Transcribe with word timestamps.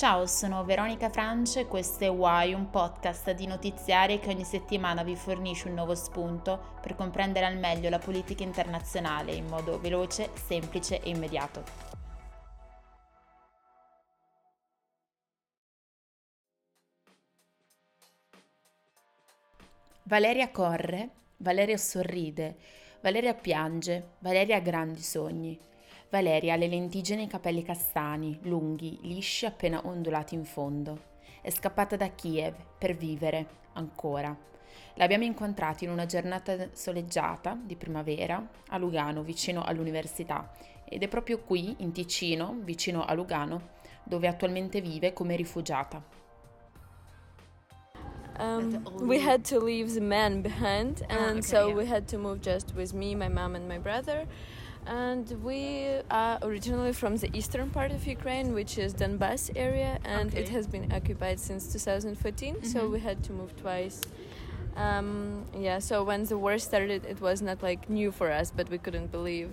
Ciao, 0.00 0.24
sono 0.24 0.64
Veronica 0.64 1.10
France 1.10 1.60
e 1.60 1.66
questo 1.66 2.04
è 2.04 2.08
Why, 2.08 2.54
un 2.54 2.70
podcast 2.70 3.32
di 3.32 3.46
notiziari 3.46 4.18
che 4.18 4.30
ogni 4.30 4.44
settimana 4.44 5.02
vi 5.02 5.14
fornisce 5.14 5.68
un 5.68 5.74
nuovo 5.74 5.94
spunto 5.94 6.78
per 6.80 6.94
comprendere 6.94 7.44
al 7.44 7.58
meglio 7.58 7.90
la 7.90 7.98
politica 7.98 8.42
internazionale 8.42 9.32
in 9.32 9.44
modo 9.44 9.78
veloce, 9.78 10.30
semplice 10.32 11.02
e 11.02 11.10
immediato. 11.10 11.64
Valeria 20.04 20.50
corre, 20.50 21.10
Valeria 21.36 21.76
sorride, 21.76 22.56
Valeria 23.02 23.34
piange, 23.34 24.12
Valeria 24.20 24.56
ha 24.56 24.60
grandi 24.60 25.02
sogni. 25.02 25.68
Valeria 26.10 26.54
ha 26.54 26.56
le 26.56 26.66
lentiggini 26.66 27.22
e 27.22 27.24
i 27.26 27.28
capelli 27.28 27.62
castani, 27.62 28.36
lunghi, 28.42 28.98
lisci 29.02 29.46
appena 29.46 29.80
ondulati 29.84 30.34
in 30.34 30.44
fondo. 30.44 31.08
È 31.40 31.50
scappata 31.50 31.94
da 31.94 32.08
Kiev 32.08 32.56
per 32.76 32.96
vivere, 32.96 33.46
ancora. 33.74 34.36
L'abbiamo 34.94 35.22
incontrata 35.22 35.84
in 35.84 35.90
una 35.90 36.06
giornata 36.06 36.70
soleggiata 36.72 37.56
di 37.62 37.76
primavera 37.76 38.44
a 38.70 38.76
Lugano, 38.76 39.22
vicino 39.22 39.62
all'università, 39.62 40.50
ed 40.84 41.04
è 41.04 41.08
proprio 41.08 41.38
qui, 41.38 41.76
in 41.78 41.92
Ticino, 41.92 42.56
vicino 42.64 43.04
a 43.04 43.14
Lugano, 43.14 43.68
dove 44.02 44.26
attualmente 44.26 44.80
vive 44.80 45.12
come 45.12 45.36
rifugiata. 45.36 46.02
Um, 48.40 48.82
we 49.02 49.20
had 49.20 49.44
to 49.44 49.62
leave 49.62 49.92
the 49.92 50.00
man 50.00 50.40
behind, 50.42 51.04
ah, 51.08 51.12
and 51.12 51.20
ah, 51.20 51.30
okay, 51.30 51.42
so 51.42 51.68
yeah. 51.68 51.76
we 51.76 51.86
had 51.86 52.08
to 52.08 52.18
move 52.18 52.40
just 52.40 52.74
with 52.74 52.92
me, 52.94 53.14
my 53.14 53.28
mom, 53.28 53.54
and 53.54 53.68
my 53.68 53.78
brother. 53.78 54.26
And 54.90 55.30
we 55.44 55.86
are 56.10 56.38
originally 56.42 56.92
from 56.92 57.16
the 57.16 57.30
eastern 57.32 57.70
part 57.70 57.92
of 57.92 58.04
Ukraine, 58.06 58.52
which 58.52 58.76
is 58.76 58.92
Donbass 58.92 59.48
area, 59.54 59.98
and 60.04 60.30
okay. 60.30 60.42
it 60.42 60.48
has 60.48 60.66
been 60.66 60.92
occupied 60.92 61.38
since 61.38 61.72
2014. 61.72 62.54
Mm-hmm. 62.54 62.66
So 62.66 62.88
we 62.88 62.98
had 62.98 63.22
to 63.22 63.32
move 63.32 63.54
twice. 63.56 64.00
Um, 64.76 65.44
yeah, 65.56 65.78
so 65.78 66.02
when 66.02 66.24
the 66.24 66.36
war 66.36 66.58
started, 66.58 67.04
it 67.04 67.20
was 67.20 67.40
not 67.40 67.62
like 67.62 67.88
new 67.88 68.10
for 68.10 68.32
us, 68.32 68.50
but 68.50 68.68
we 68.68 68.78
couldn't 68.78 69.12
believe. 69.12 69.50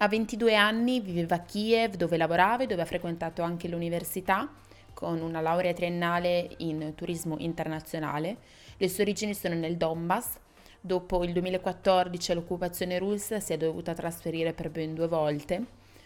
A 0.00 0.06
22 0.06 0.54
anni 0.54 1.00
viveva 1.00 1.34
a 1.34 1.40
Kiev, 1.40 1.96
dove 1.96 2.16
lavorava 2.16 2.62
e 2.62 2.66
dove 2.66 2.82
ha 2.82 2.84
frequentato 2.84 3.42
anche 3.42 3.66
l'università 3.66 4.48
con 4.94 5.20
una 5.20 5.40
laurea 5.40 5.72
triennale 5.72 6.50
in 6.58 6.92
turismo 6.94 7.34
internazionale. 7.38 8.36
Le 8.76 8.88
sue 8.88 9.02
origini 9.02 9.34
sono 9.34 9.56
nel 9.56 9.76
Donbass, 9.76 10.38
Dopo 10.80 11.24
il 11.24 11.32
2014 11.32 12.34
l'occupazione 12.34 12.98
russa 12.98 13.40
si 13.40 13.52
è 13.52 13.56
dovuta 13.56 13.94
trasferire 13.94 14.52
per 14.52 14.70
ben 14.70 14.94
due 14.94 15.08
volte. 15.08 15.64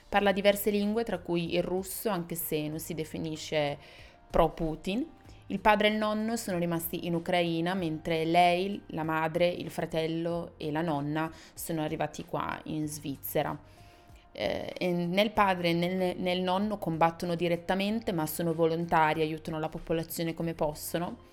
Parla 0.08 0.32
diverse 0.32 0.70
lingue, 0.70 1.04
tra 1.04 1.18
cui 1.18 1.54
il 1.54 1.62
russo, 1.62 2.08
anche 2.08 2.34
se 2.34 2.68
non 2.68 2.78
si 2.78 2.94
definisce 2.94 3.76
pro-Putin. 4.30 5.06
Il 5.48 5.60
padre 5.60 5.88
e 5.88 5.90
il 5.90 5.98
nonno 5.98 6.36
sono 6.36 6.56
rimasti 6.56 7.06
in 7.06 7.14
Ucraina, 7.14 7.74
mentre 7.74 8.24
lei, 8.24 8.80
la 8.88 9.02
madre, 9.02 9.46
il 9.46 9.68
fratello 9.70 10.52
e 10.56 10.70
la 10.70 10.80
nonna 10.80 11.30
sono 11.52 11.82
arrivati 11.82 12.24
qua 12.24 12.58
in 12.64 12.86
Svizzera. 12.88 13.56
Eh, 14.34 14.72
nel 14.90 15.32
padre 15.32 15.68
e 15.68 15.72
nel, 15.74 16.16
nel 16.16 16.40
nonno 16.40 16.78
combattono 16.78 17.34
direttamente, 17.34 18.12
ma 18.12 18.26
sono 18.26 18.54
volontari, 18.54 19.20
aiutano 19.20 19.58
la 19.58 19.68
popolazione 19.68 20.32
come 20.32 20.54
possono 20.54 21.30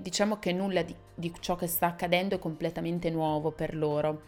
diciamo 0.00 0.38
che 0.38 0.52
nulla 0.52 0.82
di, 0.82 0.94
di 1.14 1.32
ciò 1.40 1.56
che 1.56 1.66
sta 1.66 1.86
accadendo 1.86 2.36
è 2.36 2.38
completamente 2.38 3.10
nuovo 3.10 3.50
per 3.50 3.74
loro, 3.74 4.22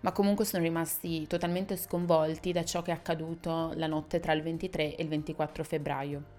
ma 0.00 0.12
comunque 0.12 0.44
sono 0.44 0.62
rimasti 0.62 1.26
totalmente 1.26 1.76
sconvolti 1.76 2.52
da 2.52 2.64
ciò 2.64 2.82
che 2.82 2.90
è 2.90 2.94
accaduto 2.94 3.72
la 3.76 3.86
notte 3.86 4.20
tra 4.20 4.32
il 4.32 4.42
23 4.42 4.96
e 4.96 5.02
il 5.02 5.08
24 5.08 5.64
febbraio. 5.64 6.38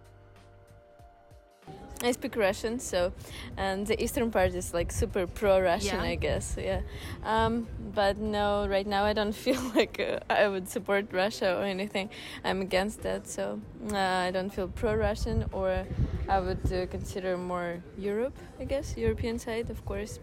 I 2.03 2.11
speak 2.11 2.35
Russian, 2.35 2.79
so 2.79 3.13
and 3.57 3.85
the 3.85 4.01
eastern 4.01 4.31
part 4.31 4.53
is 4.53 4.73
like 4.73 4.91
super 4.91 5.27
pro-Russian, 5.27 5.99
yeah. 5.99 6.11
I 6.11 6.15
guess. 6.15 6.57
Yeah, 6.57 6.81
um, 7.23 7.67
but 7.93 8.17
no, 8.17 8.67
right 8.67 8.87
now 8.87 9.03
I 9.03 9.13
don't 9.13 9.35
feel 9.45 9.61
like 9.75 9.99
uh, 9.99 10.19
I 10.29 10.47
would 10.47 10.67
support 10.67 11.13
Russia 11.13 11.57
or 11.57 11.63
anything. 11.63 12.09
I'm 12.43 12.61
against 12.61 13.03
that, 13.03 13.27
so 13.27 13.59
uh, 13.91 13.97
I 13.97 14.31
don't 14.31 14.49
feel 14.49 14.67
pro-Russian, 14.67 15.45
or 15.51 15.85
I 16.27 16.39
would 16.39 16.71
uh, 16.73 16.87
consider 16.87 17.37
more 17.37 17.83
Europe, 17.97 18.37
I 18.59 18.65
guess, 18.65 18.97
European 18.97 19.37
side, 19.37 19.69
of 19.69 19.85
course. 19.85 20.19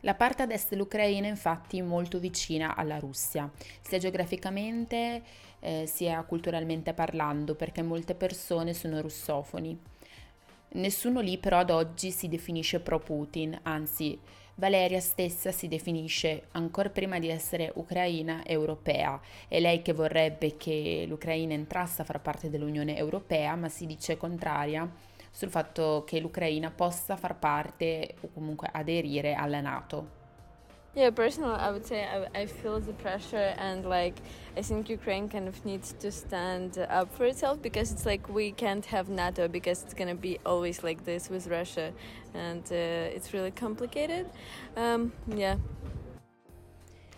La 0.00 0.14
parte 0.14 0.42
ad 0.42 0.52
est 0.52 0.68
dell'Ucraina 0.70 1.26
è 1.26 1.30
infatti 1.30 1.82
molto 1.82 2.20
vicina 2.20 2.76
alla 2.76 2.98
Russia, 2.98 3.50
sia 3.80 3.98
geograficamente 3.98 5.22
eh, 5.60 5.86
sia 5.86 6.22
culturalmente 6.22 6.94
parlando, 6.94 7.56
perché 7.56 7.82
molte 7.82 8.14
persone 8.14 8.72
sono 8.72 9.00
russofoni. 9.00 9.76
Nessuno 10.76 11.20
lì 11.20 11.38
però 11.38 11.60
ad 11.60 11.70
oggi 11.70 12.10
si 12.10 12.28
definisce 12.28 12.80
pro-Putin, 12.80 13.60
anzi 13.62 14.18
Valeria 14.56 15.00
stessa 15.00 15.50
si 15.50 15.68
definisce 15.68 16.48
ancora 16.52 16.90
prima 16.90 17.18
di 17.18 17.30
essere 17.30 17.72
ucraina 17.76 18.44
europea. 18.44 19.18
È 19.48 19.58
lei 19.58 19.80
che 19.80 19.94
vorrebbe 19.94 20.58
che 20.58 21.06
l'Ucraina 21.08 21.54
entrasse 21.54 22.02
a 22.02 22.04
far 22.04 22.20
parte 22.20 22.50
dell'Unione 22.50 22.94
Europea, 22.94 23.56
ma 23.56 23.70
si 23.70 23.86
dice 23.86 24.18
contraria 24.18 24.86
sul 25.30 25.48
fatto 25.48 26.04
che 26.06 26.20
l'Ucraina 26.20 26.70
possa 26.70 27.16
far 27.16 27.38
parte 27.38 28.14
o 28.20 28.28
comunque 28.34 28.68
aderire 28.70 29.32
alla 29.32 29.62
Nato. 29.62 30.15
Yeah, 30.96 31.10
personally, 31.10 31.56
I 31.56 31.70
would 31.70 31.84
say 31.84 32.06
I, 32.06 32.40
I, 32.40 32.46
feel 32.46 32.80
the 32.80 32.94
pressure, 32.94 33.52
and 33.58 33.84
like 33.84 34.18
I 34.56 34.62
think 34.62 34.88
Ukraine 34.88 35.28
kind 35.28 35.46
of 35.46 35.62
needs 35.66 35.92
to 36.00 36.10
stand 36.10 36.78
up 36.88 37.14
for 37.14 37.26
itself 37.26 37.60
because 37.60 37.92
it's 37.92 38.06
like 38.06 38.26
we 38.30 38.50
can't 38.52 38.86
have 38.86 39.10
NATO 39.10 39.46
because 39.46 39.82
it's 39.82 39.92
gonna 39.92 40.14
be 40.14 40.38
always 40.46 40.82
like 40.82 41.04
this 41.04 41.28
with 41.28 41.48
Russia, 41.48 41.92
and 42.32 42.62
uh, 42.72 43.14
it's 43.14 43.34
really 43.34 43.50
complicated. 43.50 44.24
Um, 44.74 45.12
yeah. 45.28 45.58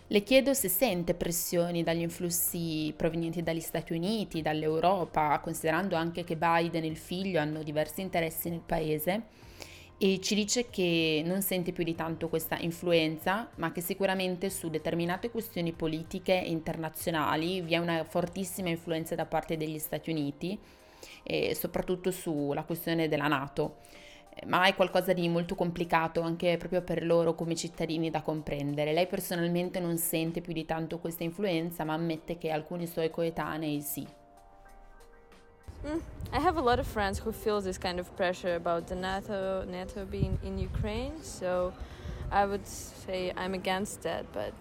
Le 0.07 0.23
chiedo 0.23 0.53
se 0.53 0.67
sente 0.67 1.13
pressioni 1.13 1.81
dagli 1.81 2.01
influssi 2.01 2.93
provenienti 2.97 3.43
dagli 3.43 3.61
Stati 3.61 3.93
Uniti, 3.93 4.41
dall'Europa, 4.41 5.39
considerando 5.39 5.95
anche 5.95 6.25
che 6.25 6.35
Biden 6.35 6.83
e 6.83 6.87
il 6.87 6.97
figlio 6.97 7.39
hanno 7.39 7.63
diversi 7.63 8.01
interessi 8.01 8.49
nel 8.49 8.63
paese 8.65 9.47
e 10.01 10.21
ci 10.21 10.33
dice 10.33 10.69
che 10.69 11.21
non 11.25 11.41
sente 11.41 11.73
più 11.73 11.83
di 11.83 11.93
tanto 11.93 12.29
questa 12.29 12.57
influenza, 12.57 13.49
ma 13.55 13.73
che 13.73 13.81
sicuramente 13.81 14.49
su 14.49 14.69
determinate 14.69 15.29
questioni 15.29 15.73
politiche 15.73 16.33
internazionali 16.33 17.59
vi 17.59 17.73
è 17.73 17.77
una 17.79 18.05
fortissima 18.05 18.69
influenza 18.69 19.15
da 19.15 19.25
parte 19.25 19.57
degli 19.57 19.77
Stati 19.77 20.09
Uniti 20.09 20.57
e 21.21 21.53
soprattutto 21.53 22.11
sulla 22.11 22.63
questione 22.63 23.09
della 23.09 23.27
Nato. 23.27 23.79
Ma 24.47 24.67
è 24.67 24.73
qualcosa 24.73 25.11
di 25.11 25.27
molto 25.27 25.55
complicato 25.55 26.21
anche 26.21 26.55
proprio 26.55 26.81
per 26.81 27.05
loro 27.05 27.35
come 27.35 27.55
cittadini 27.55 28.09
da 28.09 28.21
comprendere. 28.21 28.93
Lei 28.93 29.07
personalmente 29.07 29.81
non 29.81 29.97
sente 29.97 30.39
più 30.39 30.53
di 30.53 30.63
tanto 30.63 30.99
questa 30.99 31.25
influenza, 31.25 31.83
ma 31.83 31.93
ammette 31.93 32.37
che 32.37 32.51
alcuni 32.51 32.87
suoi 32.87 33.09
coetanei 33.09 33.81
sì. 33.81 34.07
Mm, 35.85 36.01
I 36.33 36.39
have 36.39 36.57
a 36.57 36.61
lot 36.61 36.79
of 36.79 36.87
friends 36.87 37.19
who 37.19 37.31
feel 37.31 37.61
this 37.61 37.77
kind 37.77 37.99
of 37.99 38.15
pressure 38.17 38.55
about 38.55 38.87
the 38.87 38.95
NATO 38.95 39.63
NATO 39.65 40.05
being 40.05 40.37
in 40.43 40.57
Ukraine, 40.57 41.23
so 41.23 41.73
I 42.31 42.45
would 42.45 42.65
say 42.67 43.31
I'm 43.37 43.53
against 43.53 44.01
that, 44.03 44.25
but 44.33 44.53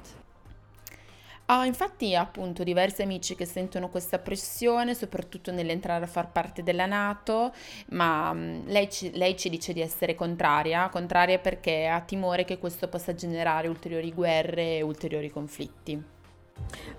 ho 1.51 1.65
infatti 1.65 2.15
appunto 2.15 2.63
diversi 2.63 3.01
amici 3.01 3.35
che 3.35 3.47
sentono 3.47 3.89
questa 3.89 4.19
pressione, 4.19 4.95
soprattutto 4.95 5.51
nell'entrare 5.51 6.05
a 6.05 6.07
far 6.09 6.31
parte 6.31 6.63
della 6.63 6.85
Nato, 6.85 7.55
ma 7.93 8.29
um, 8.31 8.65
lei, 8.67 8.91
ci, 8.91 9.11
lei, 9.17 9.35
ci, 9.35 9.49
dice 9.49 9.73
di 9.73 9.81
essere 9.81 10.15
contraria, 10.15 10.91
contraria 10.91 11.39
perché 11.39 11.87
ha 11.87 12.01
timore 12.01 12.45
che 12.45 12.59
questo 12.59 12.89
possa 12.89 13.15
generare 13.15 13.67
ulteriori 13.67 14.13
guerre 14.13 14.77
e 14.77 14.83
ulteriori 14.83 15.31
conflitti. 15.31 16.18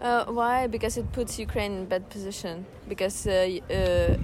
Uh, 0.01 0.25
why? 0.25 0.67
Because 0.67 0.97
it 0.97 1.11
puts 1.11 1.37
Ukraine 1.37 1.73
in 1.79 1.85
bad 1.85 2.09
position. 2.09 2.65
Because 2.87 3.27
uh, 3.27 3.59
uh, 3.69 4.17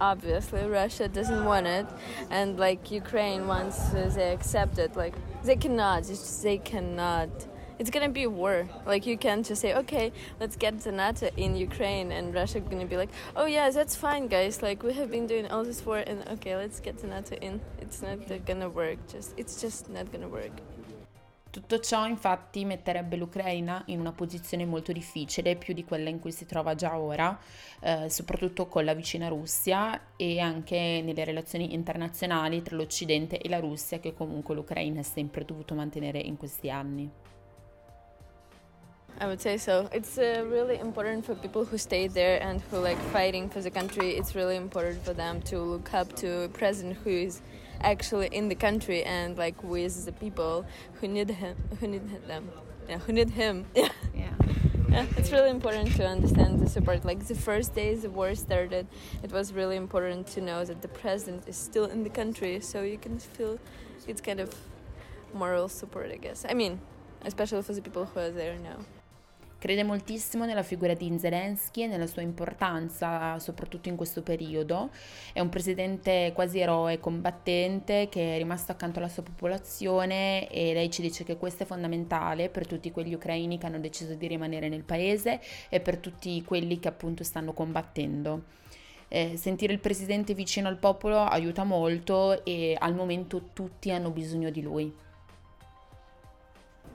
obviously 0.00 0.62
Russia 0.66 1.08
doesn't 1.08 1.44
want 1.44 1.66
it, 1.66 1.86
and 2.30 2.58
like 2.58 2.90
Ukraine 2.90 3.46
once 3.46 3.78
uh, 3.94 4.10
they 4.14 4.32
accept 4.32 4.78
it, 4.78 4.96
like 4.96 5.14
they 5.44 5.56
cannot. 5.56 6.06
Just, 6.06 6.42
they 6.42 6.58
cannot. 6.58 7.30
It's 7.78 7.90
gonna 7.90 8.08
be 8.08 8.26
war. 8.26 8.68
Like 8.86 9.04
you 9.04 9.18
can't 9.18 9.44
just 9.44 9.60
say, 9.60 9.74
okay, 9.74 10.12
let's 10.40 10.56
get 10.56 10.80
the 10.80 10.92
NATO 10.92 11.28
in 11.36 11.56
Ukraine, 11.56 12.12
and 12.12 12.34
Russia 12.34 12.60
gonna 12.60 12.86
be 12.86 12.96
like, 12.96 13.10
oh 13.36 13.46
yeah, 13.46 13.70
that's 13.70 13.96
fine, 13.96 14.28
guys. 14.28 14.62
Like 14.62 14.82
we 14.82 14.92
have 14.94 15.10
been 15.10 15.26
doing 15.26 15.46
all 15.50 15.64
this 15.64 15.84
war, 15.84 15.98
and 15.98 16.26
okay, 16.34 16.56
let's 16.56 16.80
get 16.80 16.98
the 16.98 17.08
NATO 17.08 17.36
in. 17.36 17.60
It's 17.80 18.00
not 18.00 18.18
gonna 18.46 18.68
work. 18.68 18.98
Just 19.12 19.34
it's 19.36 19.60
just 19.60 19.90
not 19.90 20.10
gonna 20.12 20.28
work. 20.28 20.52
Tutto 21.54 21.78
ciò 21.78 22.04
infatti 22.04 22.64
metterebbe 22.64 23.14
l'Ucraina 23.14 23.84
in 23.86 24.00
una 24.00 24.10
posizione 24.10 24.64
molto 24.66 24.90
difficile, 24.90 25.54
più 25.54 25.72
di 25.72 25.84
quella 25.84 26.08
in 26.08 26.18
cui 26.18 26.32
si 26.32 26.46
trova 26.46 26.74
già 26.74 26.98
ora, 26.98 27.38
eh, 27.78 28.10
soprattutto 28.10 28.66
con 28.66 28.84
la 28.84 28.92
vicina 28.92 29.28
Russia 29.28 30.16
e 30.16 30.40
anche 30.40 31.00
nelle 31.00 31.22
relazioni 31.22 31.72
internazionali 31.72 32.60
tra 32.60 32.74
l'Occidente 32.74 33.38
e 33.38 33.48
la 33.48 33.60
Russia 33.60 34.00
che 34.00 34.14
comunque 34.14 34.56
l'Ucraina 34.56 34.98
ha 34.98 35.04
sempre 35.04 35.44
dovuto 35.44 35.76
mantenere 35.76 36.18
in 36.18 36.36
questi 36.36 36.70
anni. 36.70 37.08
I 39.20 39.26
would 39.26 39.38
say 39.38 39.56
so. 39.56 39.88
It's 39.92 40.16
uh, 40.16 40.44
really 40.50 40.80
important 40.80 41.24
for 41.24 41.36
people 41.36 41.62
who 41.62 41.78
stay 41.78 42.08
there 42.08 42.42
and 42.42 42.60
who 42.68 42.80
like 42.80 42.98
fighting 43.12 43.48
for 43.48 43.62
the 43.62 43.70
country. 43.70 44.16
It's 44.16 44.34
really 44.34 44.56
important 44.56 45.04
for 45.04 45.14
them 45.14 45.40
to 45.42 45.60
look 45.62 45.94
up 45.94 46.16
to 46.16 46.46
a 46.46 46.48
president 46.48 46.96
who 47.04 47.10
is 47.10 47.42
actually 47.80 48.28
in 48.28 48.48
the 48.48 48.54
country 48.54 49.02
and 49.04 49.36
like 49.36 49.62
with 49.62 50.04
the 50.04 50.12
people 50.12 50.64
who 51.00 51.08
need 51.08 51.30
him, 51.30 51.56
who 51.80 51.86
need 51.86 52.06
them, 52.26 52.50
yeah, 52.88 52.98
who 52.98 53.12
need 53.12 53.30
him. 53.30 53.66
Yeah. 53.74 53.88
Yeah. 54.14 54.30
Yeah, 54.90 55.06
it's 55.16 55.32
really 55.32 55.50
important 55.50 55.96
to 55.96 56.06
understand 56.06 56.60
the 56.60 56.68
support. 56.68 57.04
Like 57.04 57.26
the 57.26 57.34
first 57.34 57.74
days 57.74 58.02
the 58.02 58.10
war 58.10 58.32
started, 58.36 58.86
it 59.24 59.32
was 59.32 59.52
really 59.52 59.74
important 59.74 60.28
to 60.28 60.40
know 60.40 60.64
that 60.64 60.82
the 60.82 60.88
president 60.88 61.48
is 61.48 61.56
still 61.56 61.86
in 61.86 62.04
the 62.04 62.10
country, 62.10 62.60
so 62.60 62.82
you 62.82 62.96
can 62.98 63.18
feel 63.18 63.58
it's 64.06 64.20
kind 64.20 64.38
of 64.38 64.54
moral 65.32 65.68
support, 65.68 66.12
I 66.12 66.16
guess. 66.16 66.46
I 66.48 66.54
mean, 66.54 66.80
especially 67.24 67.62
for 67.62 67.72
the 67.72 67.82
people 67.82 68.04
who 68.04 68.20
are 68.20 68.30
there 68.30 68.56
now. 68.56 68.78
Crede 69.64 69.82
moltissimo 69.82 70.44
nella 70.44 70.62
figura 70.62 70.92
di 70.92 71.10
Zelensky 71.18 71.84
e 71.84 71.86
nella 71.86 72.06
sua 72.06 72.20
importanza, 72.20 73.38
soprattutto 73.38 73.88
in 73.88 73.96
questo 73.96 74.20
periodo. 74.20 74.90
È 75.32 75.40
un 75.40 75.48
presidente 75.48 76.32
quasi 76.34 76.58
eroe, 76.58 77.00
combattente, 77.00 78.10
che 78.10 78.34
è 78.34 78.36
rimasto 78.36 78.72
accanto 78.72 78.98
alla 78.98 79.08
sua 79.08 79.22
popolazione 79.22 80.50
e 80.50 80.74
lei 80.74 80.90
ci 80.90 81.00
dice 81.00 81.24
che 81.24 81.38
questo 81.38 81.62
è 81.62 81.66
fondamentale 81.66 82.50
per 82.50 82.66
tutti 82.66 82.90
quegli 82.90 83.14
ucraini 83.14 83.56
che 83.56 83.64
hanno 83.64 83.80
deciso 83.80 84.12
di 84.12 84.26
rimanere 84.26 84.68
nel 84.68 84.82
paese 84.82 85.40
e 85.70 85.80
per 85.80 85.96
tutti 85.96 86.44
quelli 86.44 86.78
che 86.78 86.88
appunto 86.88 87.24
stanno 87.24 87.54
combattendo. 87.54 88.42
Eh, 89.08 89.38
sentire 89.38 89.72
il 89.72 89.80
presidente 89.80 90.34
vicino 90.34 90.68
al 90.68 90.76
popolo 90.76 91.20
aiuta 91.20 91.64
molto 91.64 92.44
e 92.44 92.76
al 92.78 92.94
momento 92.94 93.48
tutti 93.54 93.90
hanno 93.90 94.10
bisogno 94.10 94.50
di 94.50 94.60
lui. 94.60 95.03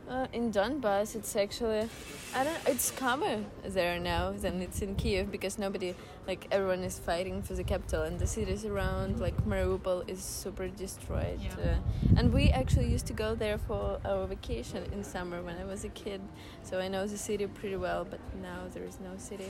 Uh, 0.09 0.25
in 0.33 0.51
Donbass, 0.51 1.15
it's 1.15 1.35
actually, 1.35 1.87
I 2.33 2.43
don't. 2.43 2.57
It's 2.65 2.89
calmer 2.89 3.45
there 3.63 3.99
now 3.99 4.31
than 4.31 4.59
it's 4.59 4.81
in 4.81 4.95
Kiev 4.95 5.31
because 5.31 5.59
nobody, 5.59 5.93
like 6.25 6.47
everyone, 6.49 6.83
is 6.83 6.97
fighting 6.97 7.43
for 7.43 7.53
the 7.53 7.63
capital, 7.63 8.01
and 8.01 8.17
the 8.17 8.25
cities 8.25 8.65
around, 8.65 9.19
like 9.19 9.37
Mariupol, 9.45 10.09
is 10.09 10.23
super 10.23 10.67
destroyed. 10.67 11.39
Yeah. 11.39 11.73
Uh, 11.73 12.17
and 12.17 12.33
we 12.33 12.49
actually 12.49 12.87
used 12.87 13.05
to 13.05 13.13
go 13.13 13.35
there 13.35 13.59
for 13.59 13.99
our 14.03 14.25
vacation 14.25 14.83
in 14.91 15.03
summer 15.03 15.43
when 15.43 15.59
I 15.59 15.65
was 15.65 15.83
a 15.83 15.89
kid, 15.89 16.21
so 16.63 16.79
I 16.79 16.87
know 16.87 17.05
the 17.05 17.17
city 17.17 17.45
pretty 17.45 17.77
well. 17.77 18.03
But 18.03 18.19
now 18.41 18.65
there 18.73 18.85
is 18.85 18.97
no 18.99 19.15
city. 19.17 19.45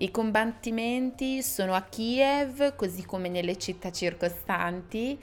I 0.00 0.10
combattimenti 0.10 1.42
sono 1.42 1.74
a 1.74 1.82
Kiev, 1.82 2.74
così 2.74 3.04
come 3.04 3.28
nelle 3.28 3.58
città 3.58 3.90
circostanti. 3.90 5.18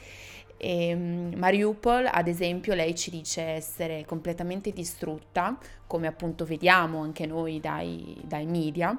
E 0.61 0.93
mm, 0.93 1.33
Mariupol, 1.35 2.09
ad 2.11 2.27
esempio, 2.27 2.73
lei 2.73 2.93
ci 2.93 3.09
dice 3.09 3.41
essere 3.41 4.03
completamente 4.05 4.73
distrutta, 4.73 5.57
come 5.87 6.05
appunto 6.07 6.43
vediamo 6.43 7.01
anche 7.01 7.25
noi 7.25 7.61
dai, 7.61 8.19
dai 8.25 8.45
media, 8.45 8.95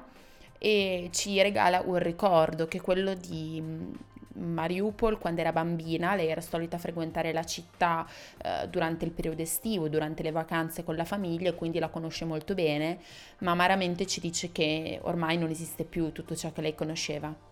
e 0.57 1.09
ci 1.11 1.39
regala 1.39 1.83
un 1.85 1.99
ricordo 1.99 2.67
che 2.67 2.79
è 2.79 2.81
quello 2.81 3.13
di 3.13 3.61
mm, 3.61 3.93
Mariupol 4.33 5.19
quando 5.19 5.41
era 5.41 5.51
bambina, 5.51 6.15
lei 6.15 6.29
era 6.29 6.41
solita 6.41 6.79
frequentare 6.79 7.31
la 7.31 7.43
città 7.43 8.07
eh, 8.43 8.67
durante 8.67 9.05
il 9.05 9.11
periodo 9.11 9.43
estivo, 9.43 9.87
durante 9.87 10.23
le 10.23 10.31
vacanze 10.31 10.83
con 10.83 10.95
la 10.95 11.05
famiglia 11.05 11.49
e 11.49 11.55
quindi 11.55 11.77
la 11.77 11.89
conosce 11.89 12.25
molto 12.25 12.55
bene, 12.55 12.99
ma 13.39 13.51
amaramente 13.51 14.07
ci 14.07 14.19
dice 14.19 14.51
che 14.51 14.99
ormai 15.03 15.37
non 15.37 15.51
esiste 15.51 15.83
più 15.83 16.11
tutto 16.11 16.35
ciò 16.35 16.51
che 16.51 16.61
lei 16.61 16.73
conosceva. 16.73 17.50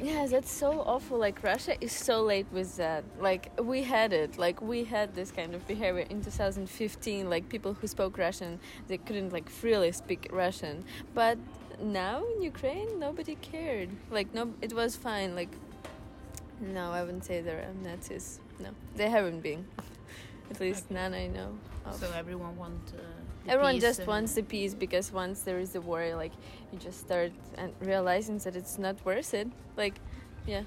Yeah, 0.00 0.26
that's 0.26 0.50
so 0.50 0.80
awful. 0.82 1.18
Like 1.18 1.42
Russia 1.42 1.74
is 1.82 1.90
so 1.90 2.22
late 2.22 2.46
with 2.52 2.76
that. 2.76 3.02
Like 3.20 3.50
we 3.60 3.82
had 3.82 4.12
it. 4.12 4.38
Like 4.38 4.62
we 4.62 4.84
had 4.84 5.14
this 5.14 5.32
kind 5.32 5.54
of 5.56 5.66
behavior 5.66 6.06
in 6.08 6.22
2015. 6.22 7.28
Like 7.28 7.48
people 7.48 7.74
who 7.74 7.86
spoke 7.88 8.16
Russian, 8.16 8.60
they 8.86 8.98
couldn't 8.98 9.32
like 9.32 9.50
freely 9.50 9.90
speak 9.90 10.28
Russian. 10.30 10.84
But 11.14 11.36
now 11.82 12.22
in 12.36 12.42
Ukraine, 12.42 13.00
nobody 13.00 13.34
cared. 13.36 13.88
Like 14.08 14.32
no, 14.32 14.54
it 14.62 14.72
was 14.72 14.94
fine. 14.94 15.34
Like 15.34 15.50
no, 16.60 16.92
I 16.92 17.02
wouldn't 17.02 17.24
say 17.24 17.40
they're 17.40 17.66
Nazis. 17.82 18.38
No, 18.60 18.70
they 18.94 19.10
haven't 19.10 19.40
been. 19.40 19.66
At 20.50 20.60
least 20.60 20.84
Okay. 20.86 20.94
none 20.94 21.14
I 21.14 21.26
know. 21.26 21.50
Of. 21.86 21.96
So 21.96 22.10
everyone 22.16 22.56
wants 22.56 22.92
uh, 22.92 23.02
Everyone 23.48 23.80
just 23.80 24.06
wants 24.06 24.34
the 24.34 24.42
peace 24.42 24.74
because 24.74 25.10
once 25.10 25.40
there 25.40 25.58
is 25.58 25.74
a 25.74 25.80
war, 25.80 26.14
like 26.14 26.32
you 26.70 26.78
just 26.78 27.00
start 27.00 27.32
and 27.56 27.72
realizing 27.80 28.36
that 28.38 28.54
it's 28.56 28.78
not 28.78 28.96
worth 29.06 29.32
it. 29.32 29.48
Like, 29.76 29.94
yeah. 30.46 30.62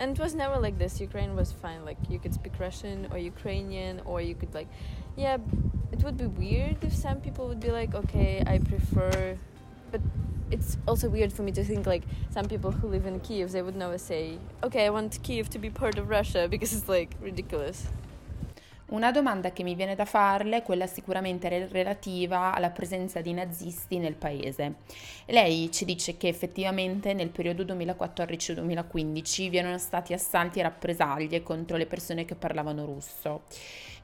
And 0.00 0.16
it 0.16 0.20
was 0.20 0.34
never 0.34 0.58
like 0.58 0.76
this. 0.76 1.00
Ukraine 1.00 1.36
was 1.36 1.52
fine. 1.52 1.84
Like 1.84 1.98
you 2.08 2.18
could 2.18 2.34
speak 2.34 2.58
Russian 2.58 3.06
or 3.12 3.18
Ukrainian, 3.18 4.00
or 4.04 4.20
you 4.20 4.34
could 4.34 4.52
like, 4.54 4.68
yeah. 5.16 5.38
It 5.92 6.04
would 6.04 6.16
be 6.16 6.26
weird 6.26 6.82
if 6.82 6.94
some 6.94 7.20
people 7.20 7.46
would 7.48 7.60
be 7.60 7.70
like, 7.70 7.94
okay, 7.94 8.42
I 8.46 8.58
prefer, 8.58 9.36
but 9.90 10.00
it's 10.50 10.76
also 10.86 11.08
weird 11.08 11.32
for 11.32 11.42
me 11.42 11.52
to 11.52 11.64
think 11.64 11.86
like 11.86 12.04
some 12.30 12.46
people 12.46 12.70
who 12.70 12.88
live 12.88 13.06
in 13.06 13.20
Kiev, 13.20 13.52
they 13.52 13.62
would 13.62 13.76
never 13.76 13.98
say, 13.98 14.38
okay, 14.62 14.86
I 14.86 14.90
want 14.90 15.18
Kiev 15.22 15.50
to 15.50 15.58
be 15.58 15.68
part 15.68 15.98
of 15.98 16.08
Russia 16.08 16.46
because 16.50 16.72
it's 16.72 16.88
like 16.88 17.14
ridiculous. 17.20 17.86
Una 18.90 19.12
domanda 19.12 19.52
che 19.52 19.62
mi 19.62 19.76
viene 19.76 19.94
da 19.94 20.04
farle 20.04 20.56
è 20.56 20.62
quella 20.62 20.88
sicuramente 20.88 21.48
re- 21.48 21.68
relativa 21.70 22.52
alla 22.52 22.70
presenza 22.70 23.20
di 23.20 23.32
nazisti 23.32 23.98
nel 23.98 24.16
paese. 24.16 24.78
Lei 25.26 25.70
ci 25.70 25.84
dice 25.84 26.16
che 26.16 26.26
effettivamente 26.26 27.14
nel 27.14 27.28
periodo 27.28 27.62
2014-2015 27.62 29.48
vi 29.48 29.56
erano 29.56 29.78
stati 29.78 30.12
assalti 30.12 30.58
e 30.58 30.62
rappresaglie 30.62 31.44
contro 31.44 31.76
le 31.76 31.86
persone 31.86 32.24
che 32.24 32.34
parlavano 32.34 32.84
russo, 32.84 33.42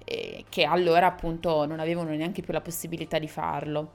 eh, 0.05 0.45
che 0.49 0.63
allora 0.63 1.07
appunto 1.07 1.67
non 1.67 1.81
avevano 1.81 2.11
neanche 2.11 2.43
più 2.43 2.53
la 2.53 2.61
possibilità 2.61 3.19
di 3.19 3.29
farlo. 3.29 3.91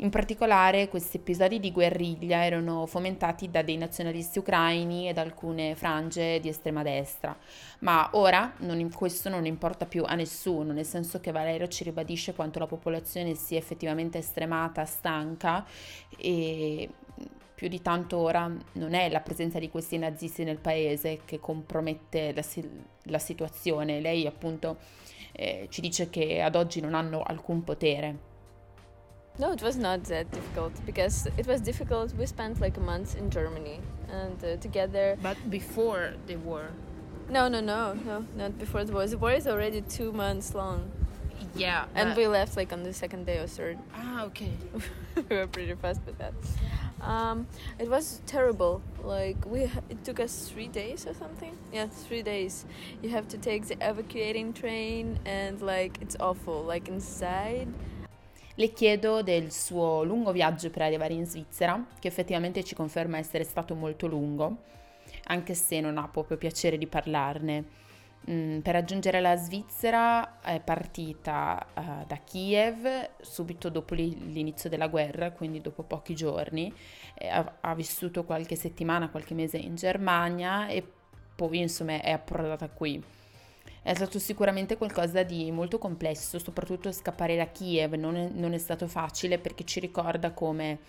In 0.00 0.10
particolare 0.10 0.88
questi 0.88 1.16
episodi 1.16 1.58
di 1.58 1.72
guerriglia 1.72 2.44
erano 2.44 2.84
fomentati 2.84 3.50
da 3.50 3.62
dei 3.62 3.78
nazionalisti 3.78 4.38
ucraini 4.38 5.08
e 5.08 5.14
da 5.14 5.22
alcune 5.22 5.74
frange 5.74 6.38
di 6.38 6.50
estrema 6.50 6.82
destra, 6.82 7.34
ma 7.78 8.10
ora 8.12 8.52
non- 8.58 8.90
questo 8.92 9.30
non 9.30 9.46
importa 9.46 9.86
più 9.86 10.04
a 10.06 10.14
nessuno, 10.14 10.74
nel 10.74 10.84
senso 10.84 11.18
che 11.18 11.32
Valerio 11.32 11.66
ci 11.68 11.82
ribadisce 11.82 12.34
quanto 12.34 12.58
la 12.58 12.66
popolazione 12.66 13.34
sia 13.36 13.56
effettivamente 13.56 14.18
estremata, 14.18 14.84
stanca 14.84 15.64
e 16.18 16.90
più 17.54 17.68
di 17.68 17.80
tanto 17.80 18.18
ora 18.18 18.54
non 18.72 18.92
è 18.92 19.08
la 19.08 19.20
presenza 19.20 19.58
di 19.58 19.70
questi 19.70 19.96
nazisti 19.96 20.44
nel 20.44 20.58
paese 20.58 21.20
che 21.24 21.40
compromette 21.40 22.34
la, 22.34 22.44
la 23.04 23.18
situazione. 23.18 24.00
Lei 24.00 24.26
appunto 24.26 24.76
eh, 25.32 25.68
ci 25.70 25.80
dice 25.80 26.10
che 26.10 26.42
ad 26.42 26.54
oggi 26.54 26.80
non 26.80 26.92
hanno 26.92 27.22
alcun 27.22 27.64
potere. 27.64 28.34
No, 29.38 29.52
it 29.52 29.62
was 29.62 29.76
not 29.76 30.04
that 30.04 30.30
difficult 30.32 30.72
because 30.86 31.28
it 31.36 31.46
was 31.46 31.60
difficult. 31.60 32.14
We 32.14 32.26
spent 32.26 32.60
like 32.60 32.76
a 32.76 32.80
month 32.80 33.16
in 33.16 33.30
Germany 33.30 33.80
and 34.10 34.42
uh, 34.42 34.56
together. 34.56 35.18
But 35.22 35.36
before 35.50 36.14
the 36.26 36.36
war. 36.36 36.70
No, 37.28 37.48
no, 37.48 37.60
no, 37.60 37.92
no, 38.06 38.24
not 38.36 38.58
before 38.58 38.84
the 38.84 38.92
war. 38.92 39.06
The 39.06 39.18
war 39.18 39.32
is 39.32 39.46
already 39.46 39.80
two 39.82 40.12
months 40.12 40.54
long, 40.54 40.90
Yeah. 41.56 41.84
and 41.94 42.10
but- 42.10 42.16
we 42.16 42.26
left 42.28 42.56
like 42.56 42.72
on 42.72 42.82
the 42.84 42.92
second 42.92 43.26
day 43.26 43.38
or 43.38 43.46
third. 43.48 43.78
Ah, 43.94 44.24
okay. 44.26 44.52
we 45.28 45.36
were 45.36 45.46
pretty 45.48 45.74
fast 45.74 46.00
with 46.06 46.16
that. 46.18 46.32
Um, 47.02 47.46
it 47.78 47.90
was 47.90 48.22
terrible. 48.26 48.80
Like 49.02 49.44
we, 49.44 49.66
ha- 49.66 49.80
it 49.90 50.02
took 50.04 50.18
us 50.20 50.48
three 50.48 50.68
days 50.68 51.06
or 51.06 51.14
something. 51.14 51.58
Yeah, 51.72 51.86
three 51.88 52.22
days. 52.22 52.64
You 53.02 53.10
have 53.10 53.28
to 53.28 53.38
take 53.38 53.66
the 53.66 53.74
evacuating 53.80 54.52
train, 54.54 55.18
and 55.26 55.60
like 55.60 55.98
it's 56.00 56.16
awful. 56.20 56.62
Like 56.62 56.88
inside, 56.88 57.68
Le 58.58 58.72
chiedo 58.72 59.22
del 59.22 59.52
suo 59.52 60.02
lungo 60.02 60.32
viaggio 60.32 60.70
per 60.70 60.80
arrivare 60.80 61.12
in 61.12 61.26
Svizzera, 61.26 61.88
che 61.98 62.08
effettivamente 62.08 62.64
ci 62.64 62.74
conferma 62.74 63.18
essere 63.18 63.44
stato 63.44 63.74
molto 63.74 64.06
lungo, 64.06 64.62
anche 65.24 65.52
se 65.52 65.78
non 65.80 65.98
ha 65.98 66.08
proprio 66.08 66.38
piacere 66.38 66.78
di 66.78 66.86
parlarne. 66.86 67.64
Mm, 68.30 68.60
per 68.60 68.72
raggiungere 68.72 69.20
la 69.20 69.36
Svizzera 69.36 70.40
è 70.40 70.58
partita 70.60 71.66
eh, 71.74 72.06
da 72.06 72.16
Kiev 72.24 73.10
subito 73.20 73.68
dopo 73.68 73.92
li- 73.92 74.32
l'inizio 74.32 74.70
della 74.70 74.88
guerra, 74.88 75.32
quindi 75.32 75.60
dopo 75.60 75.82
pochi 75.82 76.14
giorni. 76.14 76.72
Eh, 77.14 77.28
ha, 77.28 77.58
ha 77.60 77.74
vissuto 77.74 78.24
qualche 78.24 78.56
settimana, 78.56 79.10
qualche 79.10 79.34
mese 79.34 79.58
in 79.58 79.74
Germania 79.74 80.66
e 80.68 80.82
poi 81.36 81.58
insomma 81.58 82.00
è 82.00 82.10
approdata 82.10 82.70
qui. 82.70 83.02
È 83.86 83.94
stato 83.94 84.18
sicuramente 84.18 84.76
qualcosa 84.76 85.22
di 85.22 85.52
molto 85.52 85.78
complesso, 85.78 86.40
soprattutto 86.40 86.90
scappare 86.90 87.36
da 87.36 87.46
Kiev 87.46 87.94
non 87.94 88.16
è, 88.16 88.28
non 88.32 88.52
è 88.52 88.58
stato 88.58 88.88
facile 88.88 89.38
perché 89.38 89.62
ci 89.62 89.78
ricorda 89.78 90.32
come 90.32 90.80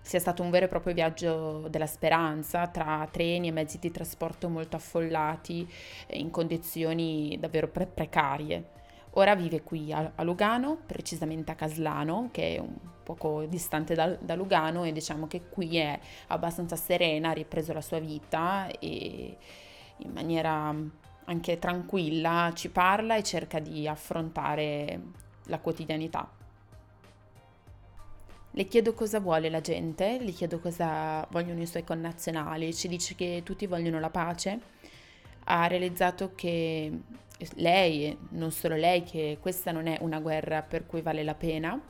sia 0.00 0.20
stato 0.20 0.44
un 0.44 0.50
vero 0.50 0.66
e 0.66 0.68
proprio 0.68 0.94
viaggio 0.94 1.66
della 1.68 1.88
speranza 1.88 2.68
tra 2.68 3.08
treni 3.10 3.48
e 3.48 3.50
mezzi 3.50 3.80
di 3.80 3.90
trasporto 3.90 4.48
molto 4.48 4.76
affollati 4.76 5.68
in 6.10 6.30
condizioni 6.30 7.36
davvero 7.40 7.66
pre- 7.66 7.86
precarie. 7.86 8.68
Ora 9.14 9.34
vive 9.34 9.62
qui 9.64 9.92
a, 9.92 10.12
a 10.14 10.22
Lugano, 10.22 10.78
precisamente 10.86 11.50
a 11.50 11.56
Caslano, 11.56 12.28
che 12.30 12.54
è 12.54 12.58
un 12.60 12.76
poco 13.02 13.46
distante 13.46 13.96
da, 13.96 14.10
da 14.10 14.36
Lugano 14.36 14.84
e 14.84 14.92
diciamo 14.92 15.26
che 15.26 15.48
qui 15.48 15.78
è 15.78 15.98
abbastanza 16.28 16.76
serena, 16.76 17.30
ha 17.30 17.32
ripreso 17.32 17.72
la 17.72 17.80
sua 17.80 17.98
vita 17.98 18.68
e 18.78 19.36
in 19.96 20.12
maniera 20.12 21.02
anche 21.24 21.58
tranquilla 21.58 22.52
ci 22.54 22.70
parla 22.70 23.16
e 23.16 23.22
cerca 23.22 23.58
di 23.58 23.88
affrontare 23.88 25.00
la 25.44 25.58
quotidianità. 25.58 26.30
Le 28.50 28.66
chiedo 28.66 28.94
cosa 28.94 29.18
vuole 29.18 29.50
la 29.50 29.60
gente, 29.60 30.18
le 30.20 30.30
chiedo 30.30 30.60
cosa 30.60 31.26
vogliono 31.30 31.60
i 31.60 31.66
suoi 31.66 31.82
connazionali, 31.82 32.72
ci 32.72 32.86
dice 32.86 33.16
che 33.16 33.42
tutti 33.44 33.66
vogliono 33.66 33.98
la 33.98 34.10
pace, 34.10 34.60
ha 35.44 35.66
realizzato 35.66 36.32
che 36.36 36.92
lei, 37.56 38.16
non 38.30 38.52
solo 38.52 38.76
lei, 38.76 39.02
che 39.02 39.38
questa 39.40 39.72
non 39.72 39.88
è 39.88 39.98
una 40.02 40.20
guerra 40.20 40.62
per 40.62 40.86
cui 40.86 41.02
vale 41.02 41.24
la 41.24 41.34
pena, 41.34 41.80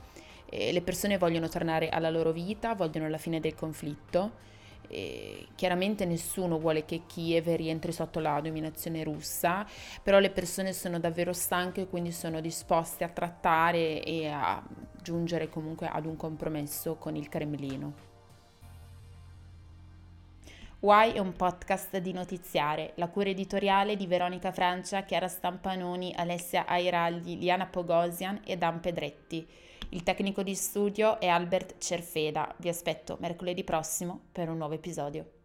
le 0.49 0.81
persone 0.83 1.19
vogliono 1.19 1.49
tornare 1.49 1.91
alla 1.91 2.09
loro 2.11 2.33
vita, 2.33 2.75
vogliono 2.75 3.09
la 3.09 3.19
fine 3.19 3.41
del 3.41 3.55
conflitto. 3.55 4.31
E 4.88 5.49
chiaramente 5.55 6.05
nessuno 6.05 6.59
vuole 6.59 6.85
che 6.85 7.03
Kiev 7.07 7.55
rientri 7.55 7.93
sotto 7.93 8.21
la 8.21 8.41
dominazione 8.41 9.03
russa, 9.03 9.67
però 10.03 10.19
le 10.19 10.31
persone 10.31 10.73
sono 10.73 10.99
davvero 10.99 11.33
stanche 11.33 11.83
e 11.83 11.88
quindi 11.88 12.12
sono 12.12 12.41
disposte 12.41 13.05
a 13.05 13.09
trattare 13.09 14.03
e 14.03 14.29
a 14.29 14.62
giungere 15.03 15.49
comunque 15.49 15.87
ad 15.87 16.07
un 16.07 16.17
compromesso 16.17 16.97
con 16.97 17.17
il 17.17 17.29
Cremlino. 17.29 18.12
Why 20.85 21.12
è 21.12 21.19
un 21.19 21.33
podcast 21.33 21.97
di 21.97 22.12
notiziare, 22.12 22.93
la 22.97 23.09
cura 23.09 23.31
editoriale 23.31 23.97
di 23.97 24.07
Veronica 24.07 24.53
Francia, 24.53 25.05
Chiara 25.05 25.29
Stampanoni, 25.29 26.12
Alessia 26.14 26.67
Airagli, 26.67 27.38
Liana 27.38 27.64
Pogosian 27.64 28.43
e 28.45 28.59
Dan 28.59 28.81
Pedretti. 28.81 29.49
Il 29.95 30.03
tecnico 30.03 30.43
di 30.43 30.57
studio 30.57 31.21
è 31.21 31.29
Albert 31.29 31.77
Cerfeda. 31.79 32.53
Vi 32.59 32.69
aspetto 32.69 33.17
mercoledì 33.21 33.63
prossimo 33.63 34.23
per 34.33 34.49
un 34.49 34.57
nuovo 34.57 34.75
episodio. 34.75 35.44